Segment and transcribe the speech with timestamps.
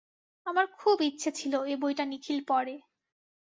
[0.47, 2.75] আমার খুব ইচ্ছে ছিল এ বইটা নিখিল পড়ে।